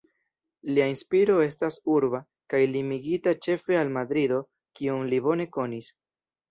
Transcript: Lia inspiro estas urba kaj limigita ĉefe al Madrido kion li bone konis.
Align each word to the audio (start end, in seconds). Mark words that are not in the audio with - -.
Lia 0.77 0.87
inspiro 0.93 1.35
estas 1.47 1.77
urba 1.97 2.23
kaj 2.55 2.63
limigita 2.73 3.37
ĉefe 3.47 3.81
al 3.83 3.95
Madrido 4.01 4.45
kion 4.83 5.09
li 5.15 5.23
bone 5.29 5.51
konis. 5.59 5.97